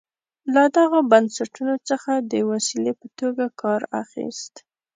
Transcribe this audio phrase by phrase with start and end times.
[0.53, 4.53] له دغو بنسټونو څخه د وسیلې په توګه کار اخیست.